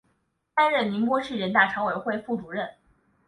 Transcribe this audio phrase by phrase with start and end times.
[0.55, 2.67] 担任宁波市人大常委会副主任。